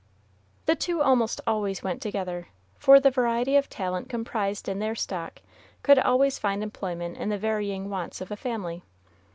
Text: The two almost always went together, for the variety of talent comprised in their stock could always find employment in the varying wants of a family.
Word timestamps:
The 0.65 0.75
two 0.75 1.03
almost 1.03 1.41
always 1.45 1.83
went 1.83 2.01
together, 2.01 2.47
for 2.75 2.99
the 2.99 3.11
variety 3.11 3.55
of 3.55 3.69
talent 3.69 4.09
comprised 4.09 4.67
in 4.67 4.79
their 4.79 4.95
stock 4.95 5.43
could 5.83 5.99
always 5.99 6.39
find 6.39 6.63
employment 6.63 7.17
in 7.17 7.29
the 7.29 7.37
varying 7.37 7.87
wants 7.87 8.19
of 8.19 8.31
a 8.31 8.35
family. 8.35 8.81